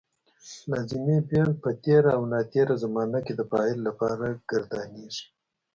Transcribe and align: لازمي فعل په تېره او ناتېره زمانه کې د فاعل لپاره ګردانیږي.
لازمي 0.71 1.17
فعل 1.27 1.51
په 1.63 1.69
تېره 1.83 2.09
او 2.17 2.21
ناتېره 2.33 2.75
زمانه 2.83 3.19
کې 3.25 3.33
د 3.35 3.41
فاعل 3.51 3.79
لپاره 3.87 4.27
ګردانیږي. 4.49 5.23